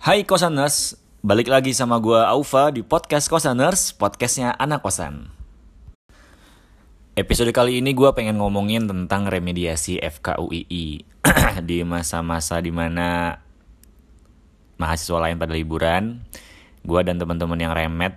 Hai 0.00 0.24
Kosaners, 0.24 0.96
balik 1.20 1.52
lagi 1.52 1.76
sama 1.76 2.00
gua 2.00 2.24
Aufa 2.32 2.72
di 2.72 2.80
podcast 2.80 3.28
Kosaners, 3.28 3.92
podcastnya 3.92 4.56
anak 4.56 4.80
kosan. 4.80 5.28
Episode 7.12 7.52
kali 7.52 7.84
ini 7.84 7.92
gua 7.92 8.16
pengen 8.16 8.40
ngomongin 8.40 8.88
tentang 8.88 9.28
remediasi 9.28 10.00
FKUII 10.00 11.04
di 11.68 11.84
masa-masa 11.84 12.64
di 12.64 12.72
mana 12.72 13.36
mahasiswa 14.80 15.20
lain 15.20 15.36
pada 15.36 15.52
liburan. 15.52 16.24
Gua 16.80 17.04
dan 17.04 17.20
teman-teman 17.20 17.60
yang 17.60 17.76
remet 17.76 18.16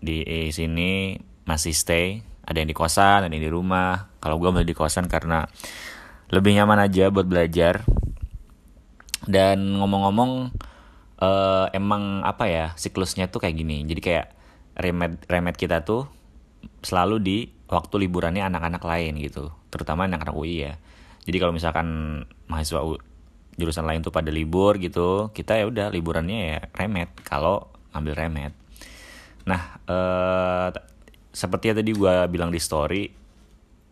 di 0.00 0.24
sini 0.48 1.20
masih 1.44 1.76
stay. 1.76 2.24
Ada 2.40 2.64
yang 2.64 2.72
di 2.72 2.76
kosan, 2.78 3.28
ada 3.28 3.32
yang 3.36 3.44
di 3.44 3.52
rumah. 3.52 4.08
Kalau 4.16 4.40
gua 4.40 4.48
masih 4.48 4.72
di 4.72 4.72
kosan 4.72 5.12
karena 5.12 5.44
lebih 6.32 6.56
nyaman 6.56 6.88
aja 6.88 7.12
buat 7.12 7.28
belajar. 7.28 7.84
Dan 9.28 9.76
ngomong-ngomong, 9.76 10.56
uh, 11.20 11.66
emang 11.72 12.24
apa 12.24 12.48
ya 12.48 12.66
siklusnya 12.76 13.28
tuh 13.28 13.44
kayak 13.44 13.56
gini. 13.56 13.84
Jadi 13.84 14.00
kayak 14.00 14.26
remed 14.76 15.24
remed 15.28 15.56
kita 15.56 15.82
tuh 15.82 16.08
selalu 16.84 17.16
di 17.22 17.38
waktu 17.66 18.06
liburannya 18.06 18.44
anak-anak 18.46 18.82
lain 18.84 19.18
gitu. 19.20 19.52
Terutama 19.72 20.06
anak-anak 20.06 20.36
UI 20.36 20.70
ya. 20.70 20.74
Jadi 21.26 21.36
kalau 21.42 21.52
misalkan 21.52 21.86
mahasiswa 22.46 22.86
U, 22.86 23.00
jurusan 23.58 23.88
lain 23.88 24.04
tuh 24.04 24.14
pada 24.14 24.30
libur 24.30 24.78
gitu 24.78 25.32
kita 25.32 25.58
ya 25.58 25.64
udah 25.66 25.86
liburannya 25.90 26.38
ya 26.38 26.58
remed. 26.76 27.10
Kalau 27.24 27.72
ambil 27.96 28.14
remed. 28.14 28.52
Nah 29.48 29.80
uh, 29.88 30.68
seperti 31.32 31.72
yang 31.72 31.78
tadi 31.80 31.92
gue 31.92 32.14
bilang 32.32 32.48
di 32.48 32.60
story 32.60 33.12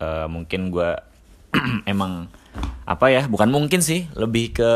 uh, 0.01 0.25
mungkin 0.25 0.73
gue 0.73 0.89
emang 1.93 2.29
apa 2.85 3.05
ya 3.09 3.25
bukan 3.25 3.49
mungkin 3.49 3.81
sih 3.81 4.09
lebih 4.13 4.57
ke 4.57 4.71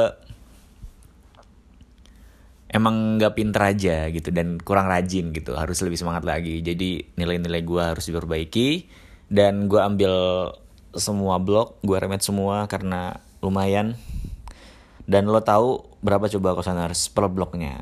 emang 2.70 3.18
nggak 3.18 3.34
pinter 3.34 3.62
aja 3.66 3.98
gitu 4.14 4.30
dan 4.30 4.62
kurang 4.62 4.86
rajin 4.86 5.34
gitu 5.34 5.58
harus 5.58 5.81
lebih 5.81 5.98
semangat 5.98 6.23
lagi. 6.25 6.62
Jadi 6.62 7.17
nilai-nilai 7.17 7.62
gue 7.66 7.84
harus 7.84 8.06
diperbaiki 8.06 8.86
dan 9.30 9.66
gue 9.66 9.81
ambil 9.81 10.14
semua 10.94 11.38
blog 11.42 11.78
gue 11.81 11.97
remet 11.97 12.22
semua 12.22 12.70
karena 12.70 13.17
lumayan. 13.42 13.97
Dan 15.09 15.25
lo 15.25 15.42
tahu 15.42 15.81
berapa 16.06 16.30
coba 16.30 16.53
kosan 16.53 16.78
harus 16.78 17.09
per 17.09 17.25
bloknya? 17.34 17.81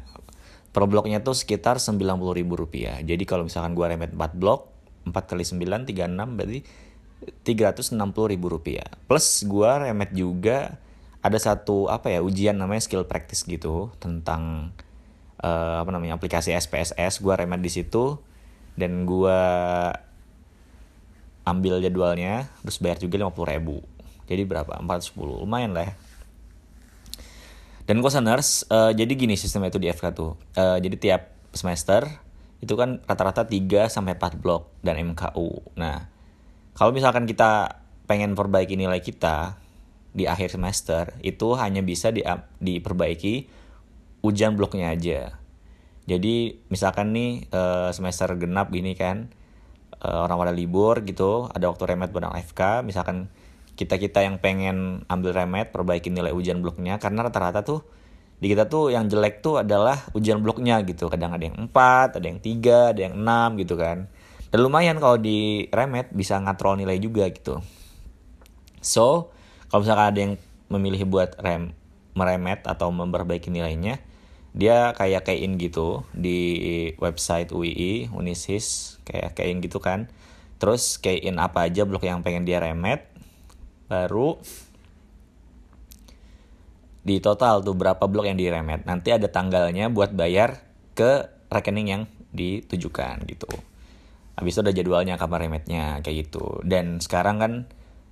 Per 0.72 0.84
bloknya 0.88 1.20
tuh 1.20 1.36
sekitar 1.36 1.76
sembilan 1.84 2.16
puluh 2.16 2.40
ribu 2.40 2.56
rupiah. 2.56 3.04
Jadi 3.04 3.28
kalau 3.28 3.44
misalkan 3.44 3.76
gue 3.76 3.84
remet 3.84 4.16
4 4.16 4.40
blok 4.40 4.72
4 5.04 5.12
kali 5.12 5.44
9 5.44 5.88
36 5.88 6.38
berarti 6.38 6.60
tiga 7.42 7.74
ratus 7.74 7.92
enam 7.92 8.14
puluh 8.14 8.32
ribu 8.32 8.48
rupiah. 8.48 8.88
Plus 9.10 9.44
gue 9.44 9.68
remet 9.68 10.12
juga 10.16 10.80
ada 11.22 11.38
satu 11.38 11.90
apa 11.90 12.14
ya 12.14 12.20
ujian 12.22 12.56
namanya 12.56 12.84
skill 12.84 13.06
practice 13.10 13.44
gitu 13.44 13.90
tentang 13.98 14.72
uh, 15.42 15.82
apa 15.82 15.90
namanya 15.90 16.16
aplikasi 16.16 16.54
SPSS 16.54 17.20
gue 17.20 17.34
remet 17.34 17.62
di 17.62 17.72
situ 17.74 18.22
dan 18.78 19.04
gue 19.10 19.40
ambil 21.48 21.80
jadwalnya 21.82 22.52
terus 22.62 22.78
bayar 22.78 23.00
juga 23.02 23.18
lima 23.18 23.32
puluh 23.34 23.50
ribu. 23.50 23.78
Jadi 24.28 24.44
berapa? 24.44 24.76
410 24.84 25.48
lumayan 25.48 25.72
lah 25.72 25.88
ya. 25.88 25.94
Dan 27.88 28.04
kosaners 28.04 28.68
uh, 28.68 28.92
jadi 28.92 29.08
gini 29.16 29.40
sistemnya 29.40 29.72
itu 29.72 29.80
di 29.80 29.88
FK 29.88 30.12
tuh. 30.12 30.36
Uh, 30.52 30.76
jadi 30.84 31.00
tiap 31.00 31.22
semester 31.56 32.04
itu 32.62 32.74
kan 32.74 33.02
rata-rata 33.06 33.46
3 33.46 33.90
sampai 33.90 34.18
4 34.18 34.42
blok 34.42 34.74
dan 34.82 34.98
MKU 34.98 35.78
nah 35.78 36.10
kalau 36.74 36.90
misalkan 36.94 37.30
kita 37.30 37.82
pengen 38.10 38.34
perbaiki 38.34 38.74
nilai 38.74 39.02
kita 39.02 39.62
di 40.18 40.26
akhir 40.26 40.58
semester 40.58 41.14
itu 41.22 41.54
hanya 41.54 41.86
bisa 41.86 42.10
di, 42.10 42.26
diperbaiki 42.58 43.46
ujian 44.26 44.58
bloknya 44.58 44.98
aja. 44.98 45.38
Jadi 46.10 46.66
misalkan 46.74 47.14
nih 47.14 47.46
uh, 47.54 47.94
semester 47.94 48.34
genap 48.34 48.74
gini 48.74 48.98
kan 48.98 49.30
uh, 50.02 50.26
orang 50.26 50.50
pada 50.50 50.54
libur 50.56 51.06
gitu 51.06 51.46
ada 51.54 51.70
waktu 51.70 51.94
remet 51.94 52.10
buat 52.10 52.26
FK 52.26 52.88
misalkan 52.88 53.30
kita 53.78 54.02
kita 54.02 54.26
yang 54.26 54.42
pengen 54.42 55.06
ambil 55.06 55.38
remet 55.38 55.70
perbaiki 55.70 56.10
nilai 56.10 56.34
ujian 56.34 56.66
bloknya 56.66 56.98
karena 56.98 57.30
rata-rata 57.30 57.62
tuh 57.62 57.86
di 58.38 58.54
kita 58.54 58.70
tuh 58.70 58.94
yang 58.94 59.10
jelek 59.10 59.42
tuh 59.42 59.62
adalah 59.66 59.98
ujian 60.14 60.42
bloknya 60.46 60.82
gitu. 60.86 61.10
Kadang 61.10 61.34
ada 61.34 61.42
yang 61.42 61.58
4, 61.58 62.22
ada 62.22 62.26
yang 62.26 62.38
3, 62.38 62.94
ada 62.94 63.02
yang 63.10 63.16
6 63.18 63.62
gitu 63.66 63.74
kan. 63.74 64.06
Dan 64.54 64.60
lumayan 64.62 65.02
kalau 65.02 65.18
di 65.18 65.66
remet 65.74 66.14
bisa 66.14 66.38
ngatrol 66.38 66.78
nilai 66.78 67.02
juga 67.02 67.26
gitu. 67.34 67.66
So 68.78 69.34
kalau 69.68 69.82
misalkan 69.84 70.08
ada 70.12 70.20
yang 70.20 70.34
memilih 70.68 71.08
buat 71.08 71.36
rem 71.40 71.72
meremet 72.18 72.66
atau 72.66 72.90
memperbaiki 72.90 73.54
nilainya 73.54 74.02
dia 74.58 74.90
kayak 74.98 75.30
kayak 75.30 75.54
gitu 75.62 76.02
di 76.18 76.90
website 76.98 77.54
UII 77.54 78.10
Unisis 78.10 78.98
kayak 79.06 79.38
kayak 79.38 79.62
gitu 79.62 79.78
kan. 79.78 80.10
Terus 80.58 80.98
kayak 80.98 81.30
apa 81.38 81.70
aja 81.70 81.86
blok 81.86 82.02
yang 82.02 82.26
pengen 82.26 82.42
dia 82.42 82.58
remet 82.58 83.06
baru 83.86 84.42
di 87.06 87.22
total 87.22 87.62
tuh 87.62 87.78
berapa 87.78 88.02
blok 88.10 88.26
yang 88.26 88.36
diremet. 88.42 88.82
Nanti 88.90 89.14
ada 89.14 89.30
tanggalnya 89.30 89.94
buat 89.94 90.18
bayar 90.18 90.66
ke 90.98 91.30
rekening 91.54 91.88
yang 91.94 92.04
ditujukan 92.34 93.30
gitu. 93.30 93.48
Habis 94.34 94.58
itu 94.58 94.62
ada 94.66 94.74
jadwalnya 94.74 95.22
kapan 95.22 95.48
remetnya 95.48 96.02
kayak 96.02 96.28
gitu. 96.28 96.66
Dan 96.66 96.98
sekarang 96.98 97.38
kan 97.38 97.54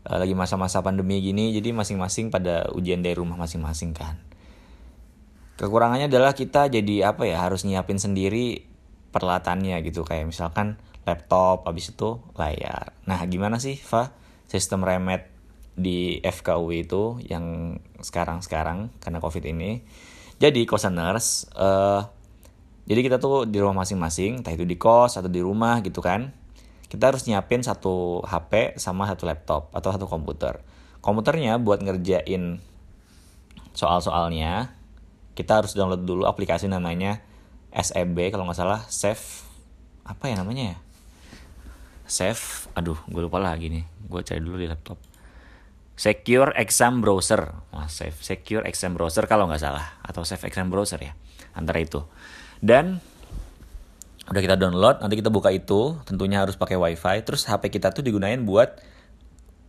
uh, 0.05 0.17
lagi 0.21 0.37
masa-masa 0.37 0.79
pandemi 0.85 1.19
gini 1.19 1.51
jadi 1.51 1.73
masing-masing 1.73 2.29
pada 2.29 2.69
ujian 2.71 3.01
dari 3.01 3.17
rumah 3.17 3.35
masing-masing 3.35 3.91
kan. 3.97 4.21
Kekurangannya 5.55 6.11
adalah 6.11 6.35
kita 6.35 6.67
jadi 6.67 7.15
apa 7.15 7.23
ya 7.25 7.39
harus 7.41 7.63
nyiapin 7.63 7.97
sendiri 7.97 8.67
peralatannya 9.15 9.79
gitu. 9.87 10.03
Kayak 10.03 10.29
misalkan 10.29 10.75
laptop 11.07 11.63
habis 11.65 11.95
itu 11.95 12.19
layar. 12.35 12.91
Nah 13.07 13.23
gimana 13.25 13.57
sih 13.57 13.79
Fa 13.79 14.11
sistem 14.51 14.83
remet 14.83 15.31
di 15.75 16.19
FKU 16.23 16.67
itu 16.75 17.03
yang 17.27 17.77
sekarang-sekarang 18.03 18.91
karena 18.99 19.19
covid 19.23 19.47
ini? 19.47 19.83
Jadi 20.35 20.67
kosaners 20.67 21.47
uh, 21.55 22.03
jadi 22.85 22.99
kita 23.01 23.17
tuh 23.17 23.49
di 23.49 23.57
rumah 23.57 23.81
masing-masing 23.81 24.43
entah 24.43 24.53
itu 24.53 24.67
di 24.67 24.77
kos 24.77 25.17
atau 25.17 25.31
di 25.31 25.41
rumah 25.41 25.81
gitu 25.81 26.03
kan 26.03 26.44
kita 26.95 27.11
harus 27.11 27.27
nyiapin 27.27 27.59
satu 27.59 28.23
HP 28.23 28.79
sama 28.79 29.03
satu 29.03 29.27
laptop 29.27 29.67
atau 29.75 29.91
satu 29.91 30.07
komputer. 30.07 30.63
Komputernya 31.03 31.59
buat 31.59 31.83
ngerjain 31.83 32.63
soal-soalnya, 33.75 34.71
kita 35.35 35.59
harus 35.59 35.75
download 35.75 36.07
dulu 36.07 36.23
aplikasi 36.23 36.71
namanya 36.71 37.19
SEB 37.75 38.31
kalau 38.31 38.47
nggak 38.47 38.55
salah, 38.55 38.87
Save 38.87 39.43
apa 40.07 40.31
ya 40.31 40.39
namanya 40.39 40.63
ya? 40.71 40.77
Save, 42.07 42.71
aduh 42.79 42.95
gue 43.11 43.21
lupa 43.27 43.43
lagi 43.43 43.67
nih, 43.67 43.83
gue 44.07 44.21
cari 44.23 44.39
dulu 44.39 44.55
di 44.55 44.71
laptop. 44.71 44.95
Secure 45.99 46.55
Exam 46.55 47.03
Browser, 47.03 47.51
Wah, 47.75 47.91
Save 47.91 48.15
Secure 48.23 48.63
Exam 48.63 48.95
Browser 48.95 49.27
kalau 49.27 49.51
nggak 49.51 49.59
salah, 49.59 49.99
atau 49.99 50.23
Save 50.23 50.47
Exam 50.47 50.71
Browser 50.71 51.03
ya, 51.03 51.11
antara 51.51 51.83
itu. 51.83 52.07
Dan 52.63 53.03
udah 54.25 54.41
kita 54.41 54.57
download 54.57 55.05
nanti 55.05 55.21
kita 55.21 55.29
buka 55.29 55.53
itu 55.53 56.01
tentunya 56.05 56.41
harus 56.41 56.57
pakai 56.57 56.77
wifi. 56.77 57.21
Terus 57.21 57.45
HP 57.45 57.69
kita 57.69 57.93
tuh 57.93 58.01
digunain 58.01 58.41
buat 58.41 58.81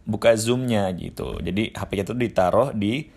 buka 0.08 0.32
zoomnya 0.38 0.88
gitu. 0.96 1.36
Jadi 1.42 1.76
HP 1.76 1.90
kita 2.00 2.16
tuh 2.16 2.20
ditaruh 2.20 2.68
di 2.72 3.10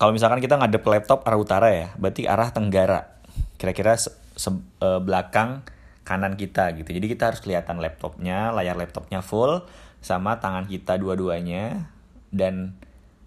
kalau 0.00 0.10
misalkan 0.10 0.40
kita 0.40 0.58
ngadep 0.58 0.82
laptop 0.82 1.22
arah 1.22 1.38
utara 1.38 1.68
ya 1.70 1.88
berarti 2.00 2.24
arah 2.24 2.48
tenggara. 2.48 3.20
Kira-kira 3.60 3.98
e, 3.98 4.88
belakang 5.04 5.66
kanan 6.06 6.38
kita 6.40 6.72
gitu. 6.80 6.90
Jadi 6.96 7.06
kita 7.12 7.32
harus 7.32 7.40
kelihatan 7.44 7.80
laptopnya 7.80 8.52
layar 8.54 8.76
laptopnya 8.76 9.20
full 9.20 9.64
sama 10.00 10.40
tangan 10.40 10.68
kita 10.68 10.96
dua-duanya 10.96 11.92
dan 12.32 12.76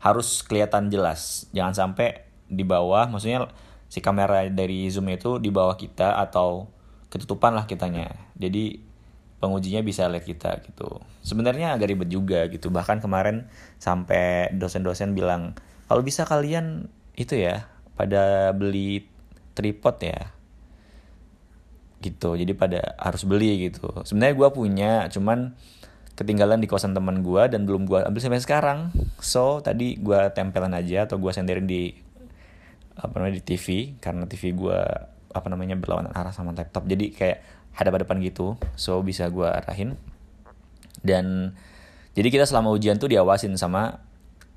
harus 0.02 0.42
kelihatan 0.42 0.90
jelas. 0.90 1.50
Jangan 1.54 1.74
sampai 1.74 2.25
di 2.48 2.64
bawah 2.64 3.06
maksudnya 3.12 3.52
si 3.92 4.00
kamera 4.00 4.48
dari 4.48 4.88
zoom 4.88 5.12
itu 5.12 5.39
di 5.39 5.51
bawah 5.51 5.75
kita 5.75 6.19
atau 6.22 6.69
ketutupan 7.07 7.56
lah 7.56 7.65
kitanya. 7.69 8.12
Jadi 8.36 8.83
pengujinya 9.38 9.86
bisa 9.86 10.09
lihat 10.09 10.25
kita 10.25 10.59
gitu. 10.65 11.01
Sebenarnya 11.21 11.77
agak 11.77 11.94
ribet 11.94 12.09
juga 12.09 12.50
gitu. 12.50 12.74
Bahkan 12.74 13.00
kemarin 13.04 13.48
sampai 13.77 14.51
dosen-dosen 14.57 15.13
bilang 15.13 15.54
kalau 15.88 16.01
bisa 16.01 16.25
kalian 16.25 16.89
itu 17.18 17.38
ya 17.38 17.69
pada 17.94 18.51
beli 18.54 19.07
tripod 19.54 19.98
ya. 20.01 20.33
Gitu. 22.01 22.30
Jadi 22.38 22.54
pada 22.54 22.98
harus 22.98 23.25
beli 23.25 23.69
gitu. 23.69 23.89
Sebenarnya 24.06 24.36
gue 24.38 24.50
punya 24.53 24.92
cuman 25.10 25.57
ketinggalan 26.18 26.57
di 26.57 26.65
kosan 26.65 26.98
teman 26.98 27.21
gue 27.21 27.44
dan 27.45 27.69
belum 27.69 27.86
gue 27.86 28.01
ambil 28.01 28.21
sampai 28.21 28.42
sekarang. 28.42 28.80
So 29.21 29.62
tadi 29.62 30.01
gue 30.01 30.18
tempelan 30.33 30.74
aja 30.74 31.06
atau 31.06 31.21
gue 31.21 31.30
senderin 31.30 31.69
di 31.69 31.94
apa 32.98 33.21
namanya 33.21 33.38
di 33.38 33.44
TV 33.45 33.94
karena 34.01 34.25
TV 34.25 34.57
gue 34.57 34.81
apa 35.31 35.47
namanya 35.51 35.75
berlawanan 35.75 36.13
arah 36.15 36.31
sama 36.31 36.56
laptop. 36.56 36.85
Jadi 36.88 37.12
kayak 37.12 37.44
hadap-hadapan 37.77 38.21
gitu. 38.25 38.57
So 38.79 39.00
bisa 39.06 39.29
gue 39.29 39.45
arahin. 39.45 39.95
Dan 41.01 41.53
jadi 42.18 42.33
kita 42.33 42.45
selama 42.50 42.74
ujian 42.74 42.97
tuh 42.97 43.13
diawasin 43.13 43.53
sama 43.62 44.01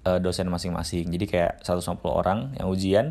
uh, 0.08 0.19
dosen 0.19 0.49
masing-masing. 0.49 1.12
Jadi 1.12 1.25
kayak 1.28 1.61
150 1.64 2.00
orang 2.08 2.56
yang 2.56 2.72
ujian. 2.72 3.06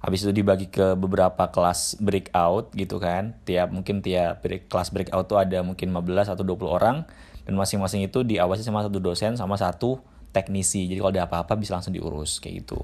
Habis 0.00 0.24
itu 0.24 0.32
dibagi 0.32 0.72
ke 0.72 0.96
beberapa 0.96 1.52
kelas 1.52 2.00
breakout 2.00 2.72
gitu 2.72 2.96
kan. 2.96 3.36
Tiap 3.44 3.68
mungkin 3.68 4.00
tiap 4.00 4.40
break, 4.40 4.72
kelas 4.72 4.88
breakout 4.96 5.28
tuh 5.28 5.36
ada 5.36 5.60
mungkin 5.60 5.92
15 5.92 6.32
atau 6.32 6.40
20 6.40 6.64
orang. 6.72 7.04
Dan 7.44 7.52
masing-masing 7.60 8.08
itu 8.08 8.24
diawasi 8.24 8.64
sama 8.64 8.80
satu 8.80 8.96
dosen 8.96 9.36
sama 9.36 9.60
satu 9.60 10.00
teknisi. 10.32 10.88
Jadi 10.88 10.98
kalau 11.04 11.12
ada 11.12 11.28
apa-apa 11.28 11.60
bisa 11.60 11.76
langsung 11.76 11.92
diurus 11.92 12.40
kayak 12.40 12.64
gitu. 12.64 12.80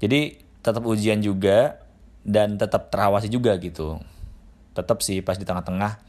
Jadi 0.00 0.40
tetap 0.64 0.82
ujian 0.88 1.20
juga 1.20 1.87
dan 2.26 2.58
tetap 2.58 2.90
terawasi 2.90 3.30
juga 3.30 3.54
gitu. 3.58 4.00
Tetap 4.74 5.02
sih 5.02 5.22
pas 5.22 5.38
di 5.38 5.46
tengah-tengah 5.46 6.08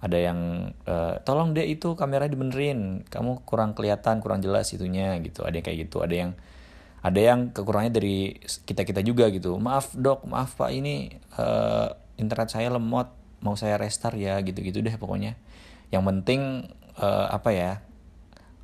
ada 0.00 0.16
yang 0.16 0.72
e, 0.88 1.20
tolong 1.28 1.52
deh 1.52 1.64
itu 1.68 1.92
kamera 1.92 2.24
dibenerin. 2.24 3.04
Kamu 3.04 3.44
kurang 3.44 3.76
kelihatan 3.76 4.24
kurang 4.24 4.40
jelas 4.40 4.72
itunya 4.72 5.16
gitu. 5.20 5.44
Ada 5.44 5.60
yang 5.60 5.66
kayak 5.68 5.78
gitu. 5.88 6.00
Ada 6.00 6.14
yang 6.16 6.30
ada 7.00 7.20
yang 7.20 7.52
kekurangannya 7.52 7.92
dari 7.92 8.36
kita 8.40 8.88
kita 8.88 9.04
juga 9.04 9.28
gitu. 9.28 9.60
Maaf 9.60 9.92
dok. 9.92 10.24
Maaf 10.24 10.56
pak. 10.56 10.72
Ini 10.72 11.20
uh, 11.36 11.92
internet 12.16 12.48
saya 12.48 12.72
lemot. 12.72 13.12
Mau 13.40 13.56
saya 13.56 13.76
restart 13.80 14.16
ya 14.16 14.40
gitu 14.40 14.64
gitu 14.64 14.80
deh 14.80 14.96
pokoknya. 14.96 15.36
Yang 15.92 16.04
penting 16.12 16.40
uh, 17.00 17.28
apa 17.28 17.50
ya 17.52 17.72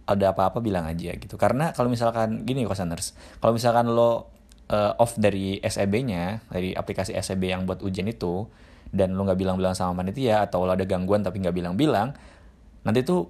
ada 0.09 0.33
apa-apa 0.33 0.65
bilang 0.65 0.89
aja 0.89 1.13
gitu. 1.17 1.37
Karena 1.37 1.77
kalau 1.77 1.93
misalkan 1.93 2.49
gini 2.49 2.65
kosaners 2.65 3.13
kalau 3.45 3.53
misalkan 3.53 3.93
lo 3.93 4.36
uh, 4.71 4.99
off 4.99 5.19
dari 5.19 5.59
SEB-nya 5.63 6.47
dari 6.51 6.73
aplikasi 6.75 7.15
SEB 7.19 7.53
yang 7.53 7.67
buat 7.67 7.83
ujian 7.83 8.07
itu 8.07 8.47
dan 8.91 9.19
lo 9.19 9.27
nggak 9.27 9.39
bilang-bilang 9.39 9.75
sama 9.75 10.03
panitia 10.03 10.47
atau 10.47 10.63
lo 10.65 10.73
ada 10.73 10.87
gangguan 10.87 11.27
tapi 11.27 11.43
nggak 11.43 11.57
bilang-bilang 11.57 12.15
nanti 12.87 13.03
tuh 13.03 13.27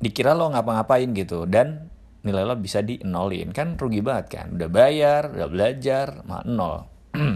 dikira 0.00 0.32
lo 0.32 0.48
ngapa-ngapain 0.54 1.10
gitu 1.12 1.44
dan 1.44 1.90
nilai 2.20 2.44
lo 2.44 2.56
bisa 2.56 2.84
di 2.84 3.00
nolin. 3.00 3.52
Kan 3.52 3.80
rugi 3.80 4.04
banget 4.04 4.26
kan? 4.28 4.46
Udah 4.56 4.68
bayar 4.68 5.32
udah 5.32 5.48
belajar 5.48 6.06
mah 6.24 6.44
nol. 6.44 6.84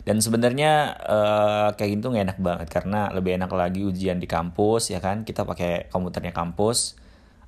Dan 0.00 0.16
sebenarnya 0.24 0.96
uh, 0.96 1.68
kayak 1.76 2.00
gitu 2.00 2.10
nggak 2.10 2.24
enak 2.32 2.38
banget 2.40 2.68
karena 2.72 3.12
lebih 3.12 3.36
enak 3.36 3.52
lagi 3.52 3.84
ujian 3.84 4.18
di 4.18 4.26
kampus 4.26 4.90
ya 4.90 4.98
kan? 4.98 5.22
Kita 5.22 5.46
pakai 5.46 5.92
komputernya 5.92 6.34
kampus 6.34 6.98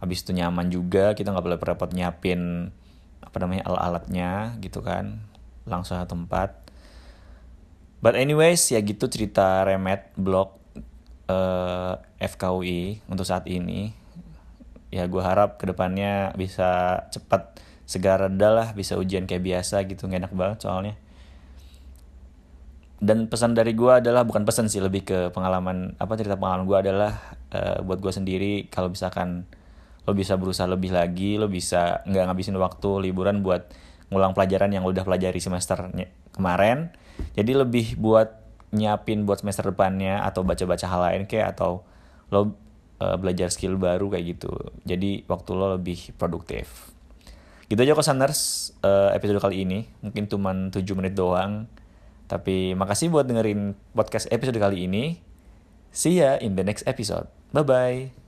habis 0.03 0.27
itu 0.27 0.35
nyaman 0.35 0.67
juga 0.67 1.15
kita 1.15 1.31
nggak 1.31 1.47
boleh 1.47 1.59
repot 1.63 1.91
nyiapin 1.95 2.75
apa 3.23 3.37
namanya 3.41 3.65
alat-alatnya 3.71 4.59
gitu 4.61 4.83
kan 4.85 5.23
langsung 5.65 5.97
satu 5.97 6.19
tempat. 6.19 6.59
But 8.03 8.19
anyways 8.19 8.67
ya 8.75 8.83
gitu 8.83 9.07
cerita 9.07 9.63
remet 9.63 10.11
blog 10.19 10.59
uh, 11.31 11.95
eh, 12.19 12.27
FKUI 12.27 13.07
untuk 13.07 13.23
saat 13.23 13.47
ini. 13.47 13.95
Ya 14.93 15.09
gue 15.09 15.23
harap 15.23 15.57
ke 15.57 15.65
depannya 15.71 16.35
bisa 16.37 17.03
cepat 17.09 17.63
segera 17.87 18.29
lah 18.29 18.73
bisa 18.77 18.97
ujian 18.99 19.25
kayak 19.29 19.45
biasa 19.45 19.85
gitu 19.89 20.11
gak 20.11 20.27
enak 20.27 20.33
banget 20.35 20.59
soalnya. 20.67 20.95
Dan 23.03 23.27
pesan 23.27 23.59
dari 23.59 23.75
gue 23.75 23.91
adalah 23.91 24.23
bukan 24.23 24.47
pesan 24.47 24.71
sih 24.71 24.79
lebih 24.79 25.03
ke 25.03 25.19
pengalaman 25.35 25.99
apa 25.99 26.15
cerita 26.15 26.39
pengalaman 26.39 26.67
gue 26.71 26.79
adalah 26.79 27.13
uh, 27.51 27.83
buat 27.83 27.99
gue 27.99 28.13
sendiri 28.15 28.53
kalau 28.71 28.95
misalkan 28.95 29.47
lo 30.03 30.13
bisa 30.19 30.35
berusaha 30.35 30.67
lebih 30.67 30.91
lagi 30.91 31.39
lo 31.39 31.47
bisa 31.47 32.03
nggak 32.07 32.25
ngabisin 32.27 32.59
waktu 32.59 33.11
liburan 33.11 33.47
buat 33.47 33.71
ngulang 34.11 34.35
pelajaran 34.37 34.75
yang 34.75 34.83
lo 34.85 34.93
udah 34.93 35.07
pelajari 35.07 35.41
semester 35.41 35.89
kemarin. 36.37 36.93
Jadi 37.33 37.53
lebih 37.57 37.97
buat 37.97 38.43
nyiapin 38.73 39.25
buat 39.29 39.41
semester 39.45 39.73
depannya 39.73 40.25
atau 40.25 40.45
baca-baca 40.45 40.85
hal 40.89 41.01
lain 41.09 41.23
kayak 41.29 41.57
atau 41.57 41.85
lo 42.33 42.57
uh, 43.01 43.17
belajar 43.17 43.49
skill 43.49 43.81
baru 43.81 44.13
kayak 44.13 44.25
gitu. 44.37 44.53
Jadi 44.85 45.25
waktu 45.29 45.51
lo 45.57 45.77
lebih 45.81 46.17
produktif. 46.21 46.93
Gitu 47.69 47.81
aja 47.81 47.97
kosaners 47.97 48.73
uh, 48.85 49.17
episode 49.17 49.41
kali 49.41 49.65
ini. 49.65 49.89
Mungkin 50.05 50.29
cuma 50.29 50.53
7 50.53 50.85
menit 50.93 51.17
doang. 51.17 51.69
Tapi 52.29 52.77
makasih 52.77 53.13
buat 53.13 53.29
dengerin 53.29 53.77
podcast 53.97 54.29
episode 54.29 54.57
kali 54.61 54.89
ini. 54.89 55.21
See 55.93 56.21
ya 56.21 56.41
in 56.41 56.57
the 56.57 56.65
next 56.65 56.85
episode. 56.89 57.29
Bye 57.53 57.65
bye 57.65 58.22